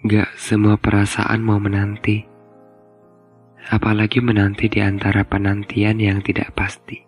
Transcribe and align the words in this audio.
Gak 0.00 0.32
semua 0.32 0.80
perasaan 0.80 1.44
mau 1.44 1.60
menanti, 1.60 2.24
apalagi 3.68 4.24
menanti 4.24 4.72
di 4.72 4.80
antara 4.80 5.28
penantian 5.28 6.00
yang 6.00 6.24
tidak 6.24 6.56
pasti. 6.56 7.04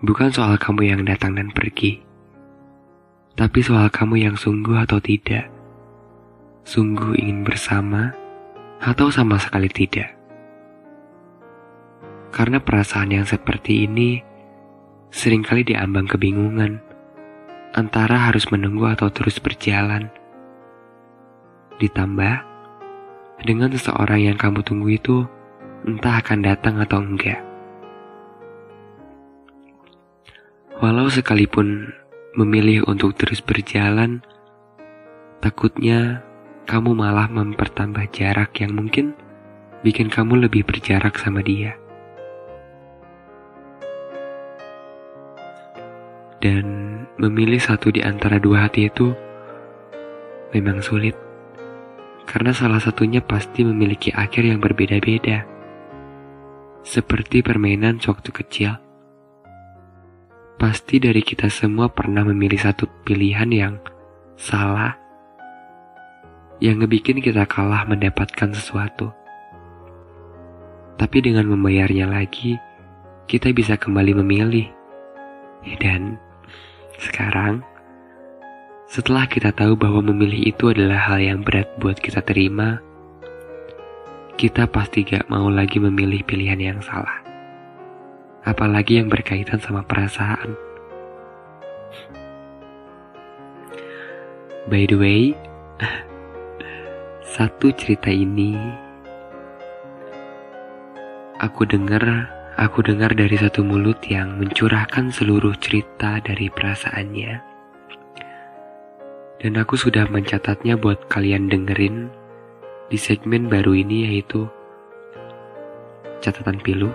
Bukan 0.00 0.32
soal 0.32 0.56
kamu 0.56 0.96
yang 0.96 1.04
datang 1.04 1.36
dan 1.36 1.52
pergi, 1.52 2.00
tapi 3.36 3.60
soal 3.60 3.92
kamu 3.92 4.32
yang 4.32 4.36
sungguh 4.40 4.80
atau 4.80 4.96
tidak. 4.96 5.52
Sungguh 6.64 7.20
ingin 7.20 7.44
bersama 7.44 8.08
atau 8.80 9.12
sama 9.12 9.36
sekali 9.36 9.68
tidak. 9.68 10.16
Karena 12.32 12.64
perasaan 12.64 13.12
yang 13.12 13.28
seperti 13.28 13.84
ini 13.84 14.24
sering 15.12 15.44
kali 15.44 15.68
diambang 15.68 16.08
kebingungan 16.08 16.80
antara 17.76 18.32
harus 18.32 18.48
menunggu 18.48 18.88
atau 18.88 19.12
terus 19.12 19.36
berjalan 19.36 20.08
Ditambah, 21.80 22.34
dengan 23.40 23.72
seseorang 23.72 24.20
yang 24.20 24.36
kamu 24.36 24.60
tunggu 24.60 25.00
itu 25.00 25.24
entah 25.88 26.20
akan 26.20 26.44
datang 26.44 26.76
atau 26.76 27.00
enggak. 27.00 27.40
Walau 30.84 31.08
sekalipun 31.08 31.88
memilih 32.36 32.84
untuk 32.84 33.16
terus 33.16 33.40
berjalan, 33.40 34.20
takutnya 35.40 36.20
kamu 36.68 36.92
malah 36.92 37.32
mempertambah 37.32 38.12
jarak 38.12 38.60
yang 38.60 38.76
mungkin 38.76 39.16
bikin 39.80 40.12
kamu 40.12 40.48
lebih 40.48 40.68
berjarak 40.68 41.16
sama 41.16 41.40
dia. 41.40 41.80
Dan 46.44 46.64
memilih 47.20 47.60
satu 47.60 47.92
di 47.92 48.04
antara 48.04 48.40
dua 48.40 48.68
hati 48.68 48.88
itu 48.88 49.12
memang 50.56 50.80
sulit 50.80 51.29
karena 52.30 52.54
salah 52.54 52.78
satunya 52.78 53.18
pasti 53.18 53.66
memiliki 53.66 54.14
akhir 54.14 54.46
yang 54.46 54.62
berbeda-beda. 54.62 55.42
Seperti 56.86 57.42
permainan 57.42 57.98
waktu 58.06 58.30
kecil. 58.30 58.78
Pasti 60.54 61.02
dari 61.02 61.26
kita 61.26 61.50
semua 61.50 61.90
pernah 61.90 62.22
memilih 62.22 62.62
satu 62.62 62.86
pilihan 63.02 63.50
yang 63.50 63.74
salah, 64.38 64.94
yang 66.62 66.78
ngebikin 66.78 67.18
kita 67.18 67.50
kalah 67.50 67.82
mendapatkan 67.90 68.54
sesuatu. 68.54 69.10
Tapi 70.94 71.18
dengan 71.26 71.50
membayarnya 71.50 72.06
lagi, 72.06 72.54
kita 73.26 73.50
bisa 73.50 73.74
kembali 73.74 74.22
memilih. 74.22 74.70
Dan 75.82 76.14
sekarang, 77.00 77.66
setelah 78.90 79.30
kita 79.30 79.54
tahu 79.54 79.78
bahwa 79.78 80.02
memilih 80.10 80.50
itu 80.50 80.74
adalah 80.74 80.98
hal 81.14 81.22
yang 81.22 81.46
berat 81.46 81.70
buat 81.78 81.94
kita 82.02 82.26
terima, 82.26 82.82
kita 84.34 84.66
pasti 84.66 85.06
gak 85.06 85.30
mau 85.30 85.46
lagi 85.46 85.78
memilih 85.78 86.26
pilihan 86.26 86.58
yang 86.58 86.80
salah. 86.82 87.22
Apalagi 88.42 88.98
yang 88.98 89.06
berkaitan 89.06 89.62
sama 89.62 89.86
perasaan. 89.86 90.58
By 94.66 94.90
the 94.90 94.98
way, 94.98 95.38
satu 97.38 97.70
cerita 97.78 98.10
ini 98.10 98.58
aku 101.38 101.62
dengar 101.62 102.26
aku 102.58 102.82
dengar 102.82 103.14
dari 103.14 103.38
satu 103.38 103.62
mulut 103.62 104.02
yang 104.10 104.34
mencurahkan 104.34 105.14
seluruh 105.14 105.54
cerita 105.62 106.18
dari 106.18 106.50
perasaannya 106.50 107.49
dan 109.40 109.56
aku 109.56 109.72
sudah 109.72 110.04
mencatatnya 110.12 110.76
buat 110.76 111.08
kalian 111.08 111.48
dengerin 111.48 112.12
di 112.92 113.00
segmen 113.00 113.48
baru 113.48 113.72
ini 113.72 114.12
yaitu 114.12 114.44
catatan 116.20 116.60
pilu. 116.60 116.92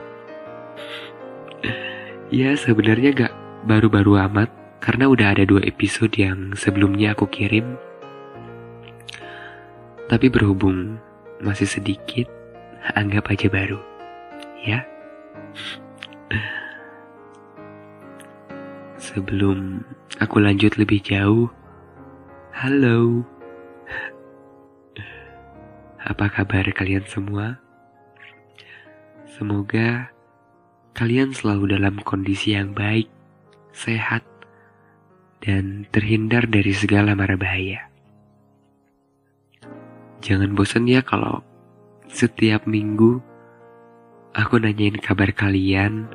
ya 2.30 2.54
sebenarnya 2.54 3.18
gak 3.18 3.34
baru-baru 3.66 4.22
amat 4.30 4.54
karena 4.78 5.10
udah 5.10 5.34
ada 5.34 5.42
dua 5.42 5.66
episode 5.66 6.14
yang 6.14 6.54
sebelumnya 6.54 7.18
aku 7.18 7.26
kirim. 7.26 7.82
Tapi 10.06 10.30
berhubung 10.30 11.02
masih 11.42 11.66
sedikit, 11.66 12.30
anggap 12.94 13.34
aja 13.34 13.50
baru. 13.50 13.82
Ya. 14.62 14.86
Sebelum 19.02 19.82
aku 20.22 20.38
lanjut 20.38 20.78
lebih 20.78 21.02
jauh, 21.02 21.50
Halo. 22.56 23.20
Apa 26.00 26.32
kabar 26.32 26.64
kalian 26.72 27.04
semua? 27.04 27.60
Semoga 29.28 30.08
kalian 30.96 31.36
selalu 31.36 31.76
dalam 31.76 32.00
kondisi 32.00 32.56
yang 32.56 32.72
baik, 32.72 33.12
sehat, 33.76 34.24
dan 35.44 35.84
terhindar 35.92 36.48
dari 36.48 36.72
segala 36.72 37.12
mara 37.12 37.36
bahaya. 37.36 37.92
Jangan 40.24 40.56
bosan 40.56 40.88
ya 40.88 41.04
kalau 41.04 41.44
setiap 42.08 42.64
minggu 42.72 43.20
aku 44.32 44.64
nanyain 44.64 44.96
kabar 45.04 45.36
kalian, 45.36 46.08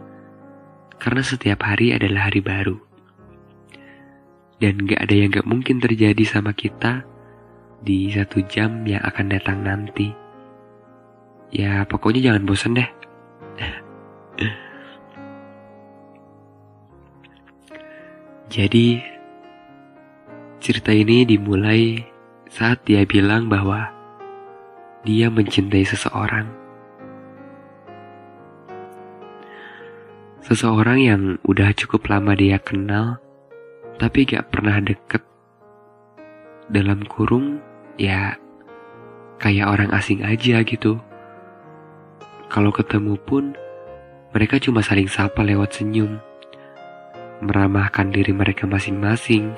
karena 0.96 1.20
setiap 1.20 1.68
hari 1.68 1.92
adalah 1.92 2.32
hari 2.32 2.40
baru 2.40 2.89
dan 4.60 4.84
gak 4.84 5.08
ada 5.08 5.14
yang 5.16 5.32
gak 5.32 5.48
mungkin 5.48 5.80
terjadi 5.80 6.20
sama 6.28 6.52
kita 6.52 7.00
di 7.80 8.12
satu 8.12 8.44
jam 8.44 8.84
yang 8.84 9.00
akan 9.00 9.32
datang 9.32 9.64
nanti. 9.64 10.12
Ya 11.48 11.88
pokoknya 11.88 12.30
jangan 12.30 12.44
bosan 12.44 12.76
deh. 12.76 12.84
Jadi 18.54 19.00
cerita 20.60 20.92
ini 20.92 21.24
dimulai 21.24 22.04
saat 22.52 22.84
dia 22.84 23.08
bilang 23.08 23.48
bahwa 23.48 23.88
dia 25.08 25.32
mencintai 25.32 25.88
seseorang. 25.88 26.44
Seseorang 30.44 30.98
yang 31.00 31.38
udah 31.48 31.72
cukup 31.72 32.10
lama 32.12 32.36
dia 32.36 32.60
kenal 32.60 33.22
tapi 34.00 34.24
gak 34.24 34.48
pernah 34.48 34.80
deket. 34.80 35.20
Dalam 36.72 37.04
kurung, 37.04 37.60
ya 38.00 38.32
kayak 39.36 39.68
orang 39.68 39.92
asing 39.92 40.24
aja 40.24 40.64
gitu. 40.64 40.96
Kalau 42.48 42.72
ketemu 42.72 43.20
pun, 43.20 43.52
mereka 44.32 44.56
cuma 44.56 44.80
saling 44.80 45.06
sapa 45.06 45.44
lewat 45.44 45.76
senyum, 45.76 46.16
meramahkan 47.44 48.08
diri 48.08 48.32
mereka 48.32 48.64
masing-masing, 48.64 49.52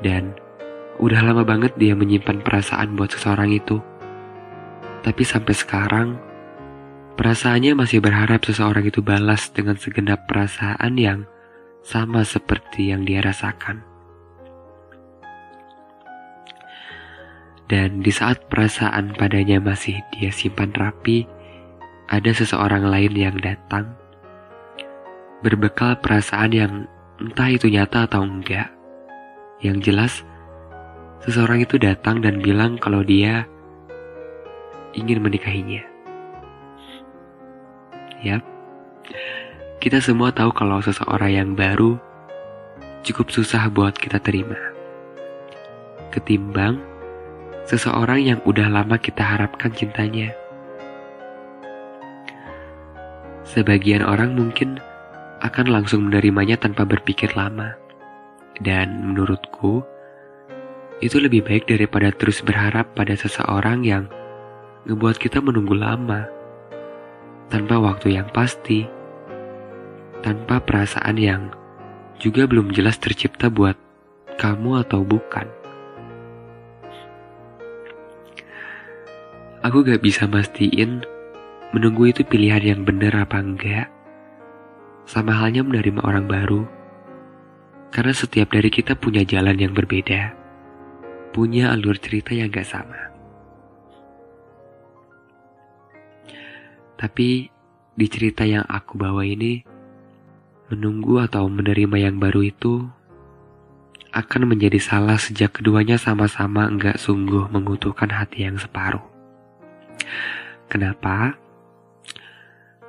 dan 0.00 0.32
udah 0.96 1.20
lama 1.20 1.44
banget 1.44 1.76
dia 1.76 1.92
menyimpan 1.92 2.40
perasaan 2.40 2.96
buat 2.96 3.12
seseorang 3.12 3.52
itu. 3.52 3.76
Tapi 5.04 5.22
sampai 5.22 5.54
sekarang, 5.54 6.08
perasaannya 7.14 7.76
masih 7.76 8.00
berharap 8.00 8.40
seseorang 8.42 8.88
itu 8.88 9.04
balas 9.04 9.52
dengan 9.52 9.76
segenap 9.76 10.26
perasaan 10.26 10.98
yang 10.98 11.28
sama 11.82 12.26
seperti 12.26 12.90
yang 12.92 13.04
dia 13.06 13.22
rasakan. 13.24 13.84
Dan 17.68 18.00
di 18.00 18.08
saat 18.08 18.48
perasaan 18.48 19.12
padanya 19.12 19.60
masih 19.60 20.00
dia 20.16 20.32
simpan 20.32 20.72
rapi, 20.72 21.28
ada 22.08 22.32
seseorang 22.32 22.88
lain 22.88 23.12
yang 23.12 23.36
datang, 23.36 23.92
berbekal 25.44 26.00
perasaan 26.00 26.52
yang 26.56 26.72
entah 27.20 27.52
itu 27.52 27.68
nyata 27.68 28.08
atau 28.08 28.24
enggak. 28.24 28.72
Yang 29.60 29.78
jelas, 29.84 30.12
seseorang 31.20 31.60
itu 31.60 31.76
datang 31.76 32.24
dan 32.24 32.40
bilang 32.40 32.80
kalau 32.80 33.04
dia 33.04 33.44
ingin 34.96 35.20
menikahinya. 35.20 35.84
Yap, 38.24 38.42
kita 39.78 40.02
semua 40.02 40.34
tahu 40.34 40.50
kalau 40.50 40.82
seseorang 40.82 41.30
yang 41.38 41.50
baru 41.54 41.94
cukup 43.06 43.30
susah 43.30 43.70
buat 43.70 43.94
kita 43.94 44.18
terima. 44.18 44.58
Ketimbang 46.10 46.82
seseorang 47.62 48.18
yang 48.18 48.38
udah 48.42 48.66
lama 48.66 48.98
kita 48.98 49.22
harapkan 49.22 49.70
cintanya. 49.70 50.34
Sebagian 53.46 54.02
orang 54.02 54.34
mungkin 54.34 54.82
akan 55.46 55.70
langsung 55.70 56.10
menerimanya 56.10 56.58
tanpa 56.58 56.82
berpikir 56.82 57.38
lama. 57.38 57.78
Dan 58.58 59.14
menurutku, 59.14 59.86
itu 60.98 61.22
lebih 61.22 61.46
baik 61.46 61.70
daripada 61.70 62.10
terus 62.10 62.42
berharap 62.42 62.98
pada 62.98 63.14
seseorang 63.14 63.86
yang 63.86 64.10
ngebuat 64.90 65.22
kita 65.22 65.38
menunggu 65.38 65.78
lama 65.78 66.26
tanpa 67.46 67.78
waktu 67.78 68.18
yang 68.18 68.26
pasti 68.34 68.97
tanpa 70.20 70.58
perasaan 70.62 71.16
yang 71.18 71.42
juga 72.18 72.50
belum 72.50 72.74
jelas 72.74 72.98
tercipta 72.98 73.46
buat 73.48 73.78
kamu 74.38 74.86
atau 74.86 75.02
bukan. 75.02 75.46
Aku 79.58 79.82
gak 79.82 80.02
bisa 80.02 80.30
mastiin 80.30 81.02
menunggu 81.74 82.14
itu 82.14 82.22
pilihan 82.22 82.62
yang 82.62 82.80
benar 82.86 83.26
apa 83.26 83.42
enggak. 83.42 83.90
Sama 85.02 85.34
halnya 85.34 85.66
menerima 85.66 86.04
orang 86.06 86.30
baru. 86.30 86.62
Karena 87.90 88.12
setiap 88.14 88.52
dari 88.52 88.68
kita 88.70 88.94
punya 88.94 89.24
jalan 89.24 89.56
yang 89.58 89.72
berbeda. 89.74 90.36
Punya 91.34 91.74
alur 91.74 91.98
cerita 91.98 92.36
yang 92.36 92.54
gak 92.54 92.68
sama. 92.68 93.10
Tapi 96.98 97.50
di 97.98 98.06
cerita 98.06 98.46
yang 98.46 98.66
aku 98.66 98.94
bawa 98.94 99.26
ini, 99.26 99.62
menunggu 100.68 101.24
atau 101.24 101.48
menerima 101.48 102.08
yang 102.08 102.16
baru 102.20 102.48
itu 102.48 102.84
akan 104.12 104.48
menjadi 104.48 104.80
salah 104.80 105.20
sejak 105.20 105.60
keduanya 105.60 106.00
sama-sama 106.00 106.64
enggak 106.64 106.96
sungguh 106.96 107.48
mengutuhkan 107.52 108.08
hati 108.08 108.48
yang 108.48 108.56
separuh. 108.56 109.04
Kenapa? 110.68 111.36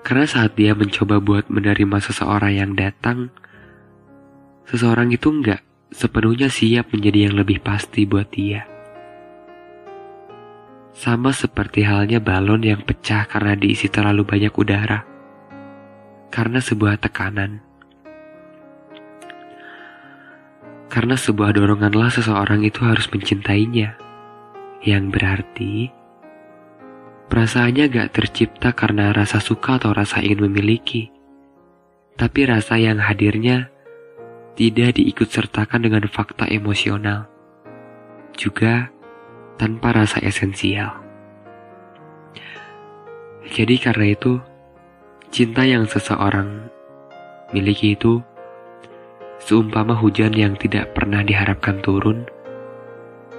Karena 0.04 0.26
saat 0.28 0.56
dia 0.56 0.72
mencoba 0.76 1.20
buat 1.20 1.52
menerima 1.52 2.00
seseorang 2.00 2.54
yang 2.56 2.72
datang, 2.76 3.32
seseorang 4.68 5.12
itu 5.12 5.28
enggak 5.28 5.62
sepenuhnya 5.92 6.48
siap 6.48 6.92
menjadi 6.96 7.30
yang 7.30 7.36
lebih 7.36 7.60
pasti 7.60 8.08
buat 8.08 8.32
dia. 8.32 8.64
Sama 10.96 11.32
seperti 11.32 11.88
halnya 11.88 12.20
balon 12.20 12.60
yang 12.60 12.84
pecah 12.84 13.24
karena 13.24 13.56
diisi 13.56 13.88
terlalu 13.88 14.28
banyak 14.28 14.52
udara. 14.52 15.08
Karena 16.28 16.60
sebuah 16.60 17.00
tekanan. 17.00 17.69
Karena 20.90 21.14
sebuah 21.14 21.54
doronganlah 21.54 22.10
seseorang 22.10 22.66
itu 22.66 22.82
harus 22.82 23.06
mencintainya. 23.14 23.94
Yang 24.82 25.06
berarti, 25.14 25.74
perasaannya 27.30 27.86
gak 27.94 28.10
tercipta 28.18 28.74
karena 28.74 29.14
rasa 29.14 29.38
suka 29.38 29.78
atau 29.78 29.94
rasa 29.94 30.26
ingin 30.26 30.50
memiliki. 30.50 31.14
Tapi 32.18 32.50
rasa 32.50 32.82
yang 32.82 32.98
hadirnya 32.98 33.70
tidak 34.58 34.98
diikut 34.98 35.30
sertakan 35.30 35.86
dengan 35.86 36.04
fakta 36.10 36.50
emosional. 36.50 37.30
Juga 38.34 38.90
tanpa 39.62 39.94
rasa 39.94 40.20
esensial. 40.26 41.00
Jadi 43.50 43.76
karena 43.78 44.14
itu, 44.14 44.42
cinta 45.30 45.64
yang 45.64 45.86
seseorang 45.86 46.70
miliki 47.56 47.98
itu 47.98 48.22
seumpama 49.40 49.96
hujan 49.96 50.36
yang 50.36 50.54
tidak 50.60 50.94
pernah 50.94 51.24
diharapkan 51.24 51.80
turun, 51.82 52.28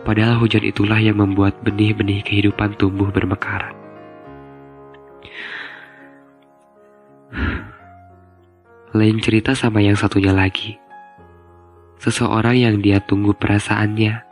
padahal 0.03 0.41
hujan 0.41 0.65
itulah 0.65 0.99
yang 0.99 1.21
membuat 1.21 1.61
benih-benih 1.63 2.25
kehidupan 2.25 2.75
tumbuh 2.81 3.13
bermekaran. 3.13 3.77
Lain 8.91 9.23
cerita 9.23 9.55
sama 9.55 9.79
yang 9.79 9.95
satunya 9.95 10.35
lagi. 10.35 10.75
Seseorang 12.03 12.59
yang 12.59 12.83
dia 12.83 12.99
tunggu 12.99 13.37
perasaannya, 13.37 14.31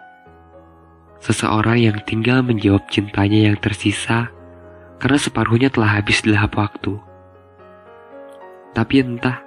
Seseorang 1.19 1.83
yang 1.83 1.99
tinggal 2.07 2.47
menjawab 2.47 2.87
cintanya 2.87 3.51
yang 3.51 3.59
tersisa 3.59 4.31
karena 5.03 5.19
separuhnya 5.19 5.67
telah 5.71 5.99
habis 5.99 6.23
di 6.23 6.31
lahap 6.31 6.55
waktu. 6.55 6.95
Tapi 8.71 8.95
entah, 9.03 9.43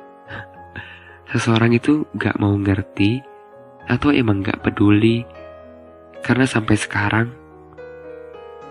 seseorang 1.32 1.72
itu 1.72 2.04
gak 2.20 2.36
mau 2.44 2.52
ngerti 2.60 3.24
atau 3.88 4.12
emang 4.12 4.44
gak 4.44 4.60
peduli 4.68 5.24
karena 6.22 6.44
sampai 6.44 6.76
sekarang 6.76 7.28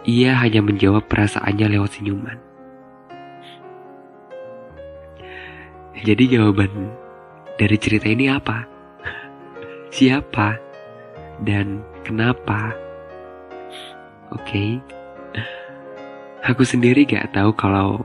ia 0.05 0.37
hanya 0.37 0.61
menjawab 0.61 1.09
perasaannya 1.09 1.67
lewat 1.77 1.97
senyuman. 1.97 2.39
Jadi 6.01 6.33
jawaban 6.33 6.73
dari 7.61 7.77
cerita 7.77 8.09
ini 8.09 8.33
apa? 8.33 8.65
Siapa? 9.97 10.57
Dan 11.41 11.85
kenapa? 12.05 12.73
Oke. 14.33 14.45
Okay. 14.45 14.71
Aku 16.49 16.65
sendiri 16.65 17.05
gak 17.05 17.37
tahu 17.37 17.53
kalau 17.53 18.01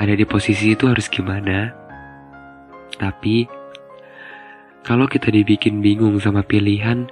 ada 0.00 0.16
di 0.16 0.24
posisi 0.24 0.72
itu 0.72 0.88
harus 0.88 1.12
gimana. 1.12 1.76
Tapi 2.96 3.61
kalau 4.82 5.06
kita 5.06 5.30
dibikin 5.30 5.78
bingung 5.78 6.18
sama 6.18 6.42
pilihan 6.42 7.06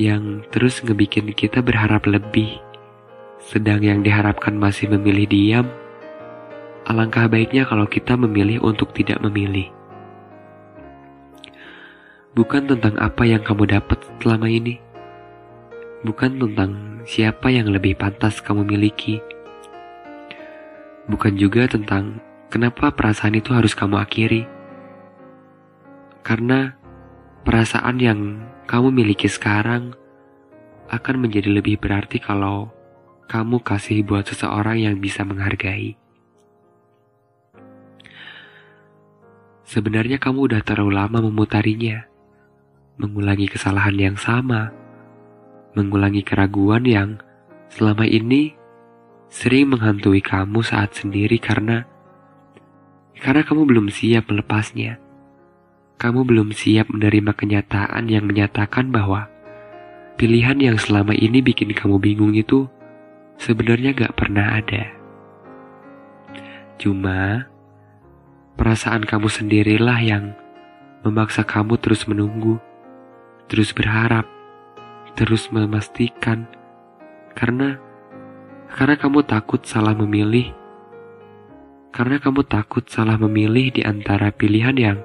yang 0.00 0.40
terus 0.48 0.80
ngebikin 0.80 1.28
kita 1.36 1.60
berharap 1.60 2.08
lebih, 2.08 2.56
sedang 3.36 3.84
yang 3.84 4.00
diharapkan 4.00 4.56
masih 4.56 4.88
memilih 4.88 5.28
diam, 5.28 5.66
alangkah 6.88 7.28
baiknya 7.28 7.68
kalau 7.68 7.84
kita 7.84 8.16
memilih 8.16 8.64
untuk 8.64 8.96
tidak 8.96 9.20
memilih. 9.20 9.68
Bukan 12.32 12.66
tentang 12.66 12.96
apa 12.98 13.22
yang 13.28 13.44
kamu 13.44 13.68
dapat 13.68 14.00
selama 14.18 14.48
ini, 14.48 14.80
bukan 16.02 16.40
tentang 16.40 17.04
siapa 17.04 17.52
yang 17.52 17.68
lebih 17.68 17.94
pantas 17.94 18.40
kamu 18.40 18.64
miliki. 18.64 19.20
Bukan 21.12 21.36
juga 21.36 21.68
tentang 21.68 22.24
kenapa 22.48 22.88
perasaan 22.88 23.36
itu 23.36 23.52
harus 23.52 23.76
kamu 23.76 24.00
akhiri. 24.00 24.53
Karena 26.24 26.72
perasaan 27.44 28.00
yang 28.00 28.20
kamu 28.64 28.88
miliki 28.90 29.28
sekarang 29.28 29.92
akan 30.88 31.16
menjadi 31.20 31.52
lebih 31.52 31.76
berarti 31.76 32.16
kalau 32.16 32.72
kamu 33.28 33.60
kasih 33.60 34.00
buat 34.02 34.24
seseorang 34.24 34.80
yang 34.80 34.96
bisa 34.96 35.20
menghargai. 35.22 36.00
Sebenarnya 39.64 40.16
kamu 40.16 40.48
udah 40.48 40.60
terlalu 40.64 40.92
lama 40.96 41.18
memutarinya, 41.24 42.04
mengulangi 42.96 43.48
kesalahan 43.48 43.96
yang 43.96 44.16
sama 44.16 44.84
mengulangi 45.74 46.22
keraguan 46.22 46.86
yang 46.86 47.18
selama 47.66 48.06
ini 48.06 48.54
sering 49.26 49.74
menghantui 49.74 50.22
kamu 50.22 50.62
saat 50.62 50.94
sendiri 50.94 51.42
karena 51.42 51.82
karena 53.18 53.42
kamu 53.42 53.66
belum 53.66 53.86
siap 53.90 54.30
melepasnya. 54.30 55.02
Kamu 55.96 56.26
belum 56.26 56.50
siap 56.50 56.90
menerima 56.90 57.32
kenyataan 57.32 58.10
yang 58.10 58.26
menyatakan 58.26 58.90
bahwa 58.90 59.30
pilihan 60.20 60.58
yang 60.58 60.76
selama 60.76 61.14
ini 61.14 61.40
bikin 61.40 61.72
kamu 61.72 62.02
bingung 62.02 62.34
itu 62.34 62.66
sebenarnya 63.38 63.94
gak 63.94 64.14
pernah 64.18 64.58
ada. 64.58 64.90
Cuma 66.76 67.46
perasaan 68.58 69.06
kamu 69.06 69.30
sendirilah 69.30 69.98
yang 70.02 70.34
memaksa 71.06 71.46
kamu 71.46 71.78
terus 71.78 72.04
menunggu, 72.10 72.58
terus 73.46 73.70
berharap, 73.70 74.26
terus 75.14 75.48
memastikan 75.54 76.50
karena 77.38 77.78
karena 78.74 78.98
kamu 78.98 79.22
takut 79.22 79.62
salah 79.62 79.94
memilih 79.94 80.50
karena 81.94 82.18
kamu 82.18 82.42
takut 82.42 82.82
salah 82.90 83.14
memilih 83.14 83.70
di 83.70 83.86
antara 83.86 84.34
pilihan 84.34 84.74
yang 84.74 84.98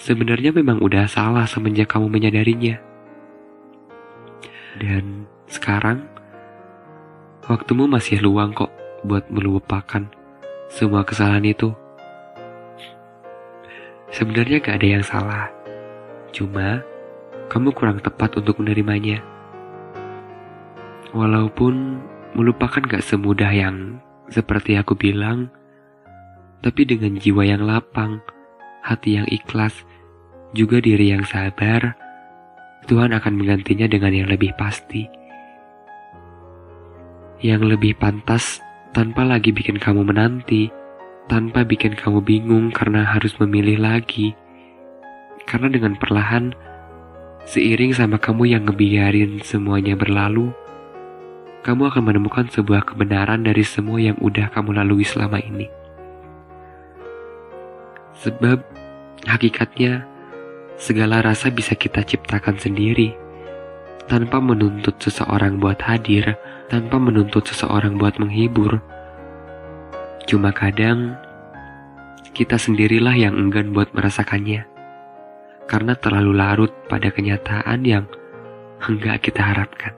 sebenarnya 0.00 0.50
memang 0.54 0.82
udah 0.82 1.06
salah 1.06 1.46
semenjak 1.46 1.90
kamu 1.90 2.10
menyadarinya. 2.10 2.78
Dan 4.74 5.30
sekarang 5.46 6.02
waktumu 7.46 7.86
masih 7.86 8.18
luang 8.18 8.50
kok 8.50 8.72
buat 9.06 9.28
melupakan 9.30 10.02
semua 10.66 11.06
kesalahan 11.06 11.46
itu. 11.46 11.70
Sebenarnya 14.10 14.62
gak 14.62 14.78
ada 14.82 14.88
yang 14.98 15.04
salah. 15.04 15.46
Cuma 16.34 16.82
kamu 17.50 17.70
kurang 17.74 17.98
tepat 18.02 18.38
untuk 18.38 18.58
menerimanya. 18.62 19.22
Walaupun 21.14 22.02
melupakan 22.34 22.82
gak 22.82 23.06
semudah 23.06 23.50
yang 23.54 24.02
seperti 24.30 24.74
aku 24.74 24.98
bilang, 24.98 25.50
tapi 26.64 26.82
dengan 26.88 27.14
jiwa 27.20 27.46
yang 27.46 27.62
lapang, 27.62 28.24
hati 28.84 29.16
yang 29.16 29.24
ikhlas, 29.32 29.72
juga 30.52 30.78
diri 30.84 31.16
yang 31.16 31.24
sabar, 31.24 31.96
Tuhan 32.84 33.16
akan 33.16 33.32
menggantinya 33.40 33.88
dengan 33.88 34.12
yang 34.12 34.28
lebih 34.28 34.52
pasti. 34.60 35.08
Yang 37.40 37.76
lebih 37.76 37.96
pantas 37.96 38.60
tanpa 38.92 39.24
lagi 39.24 39.50
bikin 39.56 39.80
kamu 39.80 40.04
menanti, 40.04 40.68
tanpa 41.32 41.64
bikin 41.64 41.96
kamu 41.96 42.20
bingung 42.20 42.68
karena 42.76 43.08
harus 43.08 43.32
memilih 43.40 43.80
lagi. 43.80 44.36
Karena 45.48 45.72
dengan 45.72 45.96
perlahan, 45.96 46.52
Seiring 47.44 47.92
sama 47.92 48.16
kamu 48.16 48.56
yang 48.56 48.64
ngebiarin 48.64 49.44
semuanya 49.44 49.92
berlalu, 49.92 50.48
kamu 51.60 51.92
akan 51.92 52.02
menemukan 52.08 52.48
sebuah 52.48 52.88
kebenaran 52.88 53.44
dari 53.44 53.60
semua 53.60 54.00
yang 54.00 54.16
udah 54.16 54.48
kamu 54.48 54.80
lalui 54.80 55.04
selama 55.04 55.36
ini. 55.44 55.68
Sebab 58.22 58.62
hakikatnya 59.26 60.06
segala 60.78 61.22
rasa 61.22 61.50
bisa 61.50 61.74
kita 61.74 62.02
ciptakan 62.02 62.58
sendiri 62.58 63.14
tanpa 64.04 64.36
menuntut 64.42 65.00
seseorang 65.00 65.56
buat 65.56 65.80
hadir 65.80 66.36
tanpa 66.68 67.00
menuntut 67.00 67.46
seseorang 67.48 67.96
buat 67.96 68.20
menghibur. 68.20 68.80
Cuma 70.24 70.52
kadang 70.52 71.16
kita 72.34 72.58
sendirilah 72.58 73.14
yang 73.14 73.36
enggan 73.36 73.70
buat 73.70 73.92
merasakannya. 73.94 74.66
Karena 75.64 75.96
terlalu 75.96 76.32
larut 76.36 76.72
pada 76.92 77.08
kenyataan 77.08 77.80
yang 77.88 78.04
enggak 78.84 79.24
kita 79.24 79.40
harapkan. 79.40 79.96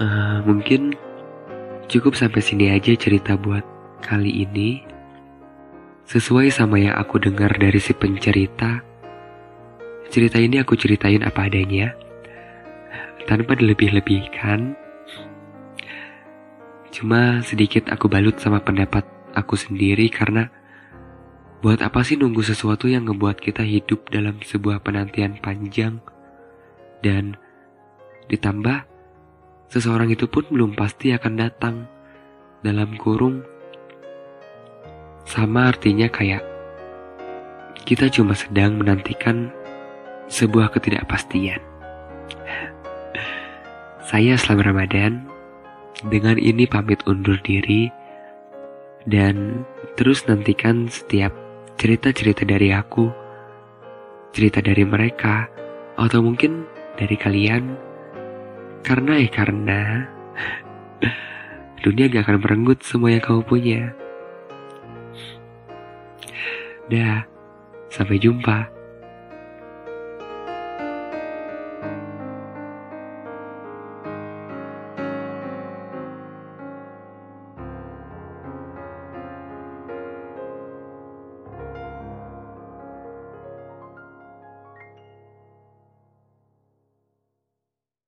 Uh, 0.00 0.40
mungkin 0.48 0.96
cukup 1.90 2.16
sampai 2.16 2.40
sini 2.40 2.72
aja 2.72 2.94
cerita 2.96 3.36
buat 3.36 3.79
kali 4.00 4.42
ini. 4.42 4.82
Sesuai 6.08 6.50
sama 6.50 6.80
yang 6.82 6.98
aku 6.98 7.22
dengar 7.22 7.54
dari 7.54 7.78
si 7.78 7.94
pencerita, 7.94 8.82
cerita 10.10 10.42
ini 10.42 10.58
aku 10.58 10.74
ceritain 10.74 11.22
apa 11.22 11.46
adanya, 11.46 11.94
tanpa 13.30 13.54
dilebih-lebihkan. 13.54 14.74
Cuma 16.90 17.38
sedikit 17.46 17.86
aku 17.94 18.10
balut 18.10 18.42
sama 18.42 18.58
pendapat 18.58 19.06
aku 19.38 19.54
sendiri 19.54 20.10
karena 20.10 20.50
buat 21.60 21.78
apa 21.84 22.02
sih 22.02 22.16
nunggu 22.18 22.42
sesuatu 22.42 22.88
yang 22.88 23.06
ngebuat 23.06 23.38
kita 23.38 23.62
hidup 23.62 24.08
dalam 24.10 24.40
sebuah 24.42 24.82
penantian 24.82 25.38
panjang 25.38 26.00
dan 27.04 27.36
ditambah 28.32 28.88
seseorang 29.68 30.08
itu 30.08 30.24
pun 30.26 30.48
belum 30.48 30.72
pasti 30.72 31.12
akan 31.12 31.34
datang 31.36 31.84
dalam 32.64 32.96
kurung 32.96 33.44
sama 35.30 35.70
artinya 35.70 36.10
kayak 36.10 36.42
kita 37.86 38.10
cuma 38.10 38.34
sedang 38.34 38.82
menantikan 38.82 39.54
sebuah 40.26 40.74
ketidakpastian. 40.74 41.62
Saya 44.02 44.34
selama 44.34 44.74
Ramadan 44.74 45.22
dengan 46.10 46.34
ini 46.34 46.66
pamit 46.66 47.06
undur 47.06 47.38
diri 47.46 47.86
dan 49.06 49.62
terus 49.94 50.26
nantikan 50.26 50.90
setiap 50.90 51.30
cerita-cerita 51.78 52.42
dari 52.42 52.74
aku, 52.74 53.06
cerita 54.34 54.58
dari 54.58 54.82
mereka, 54.82 55.46
atau 55.94 56.26
mungkin 56.26 56.66
dari 56.98 57.14
kalian. 57.14 57.78
Karena 58.82 59.14
ya 59.14 59.30
karena 59.30 59.80
dunia 61.86 62.10
gak 62.10 62.26
akan 62.26 62.38
merenggut 62.42 62.82
semua 62.82 63.14
yang 63.14 63.22
kamu 63.22 63.46
punya. 63.46 63.94
Dah, 66.90 67.22
sampai 67.86 68.18
jumpa. 68.18 68.79